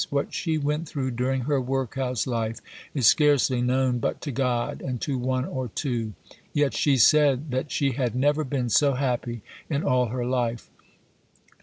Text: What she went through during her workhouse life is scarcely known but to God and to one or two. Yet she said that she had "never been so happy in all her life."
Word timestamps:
What 0.09 0.33
she 0.33 0.57
went 0.57 0.89
through 0.89 1.11
during 1.11 1.41
her 1.41 1.61
workhouse 1.61 2.25
life 2.25 2.59
is 2.95 3.05
scarcely 3.05 3.61
known 3.61 3.99
but 3.99 4.19
to 4.21 4.31
God 4.31 4.81
and 4.81 4.99
to 5.01 5.15
one 5.19 5.45
or 5.45 5.67
two. 5.67 6.13
Yet 6.53 6.73
she 6.73 6.97
said 6.97 7.51
that 7.51 7.69
she 7.71 7.91
had 7.91 8.15
"never 8.15 8.43
been 8.43 8.69
so 8.71 8.93
happy 8.95 9.43
in 9.69 9.83
all 9.83 10.07
her 10.07 10.25
life." 10.25 10.71